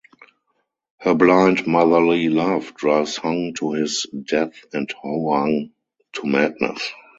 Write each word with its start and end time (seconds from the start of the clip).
Her 1.01 1.13
blind 1.13 1.67
motherly 1.67 2.27
love 2.29 2.73
drives 2.73 3.17
Hung 3.17 3.53
to 3.59 3.73
his 3.73 4.07
death 4.11 4.55
and 4.73 4.89
Hoang 4.91 5.73
to 6.13 6.25
madness. 6.25 6.81